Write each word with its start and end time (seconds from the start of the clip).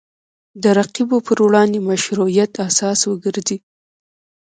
د 0.63 0.63
رقیبو 0.79 1.17
پر 1.27 1.37
وړاندې 1.47 1.79
مشروعیت 1.89 2.51
اساس 2.67 2.99
وګرځي 3.05 3.57